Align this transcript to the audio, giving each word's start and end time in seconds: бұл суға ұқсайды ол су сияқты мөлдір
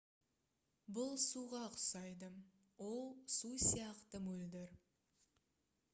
бұл 0.97 1.11
суға 1.23 1.59
ұқсайды 1.65 2.31
ол 2.87 3.07
су 3.37 3.53
сияқты 3.67 4.25
мөлдір 4.31 4.77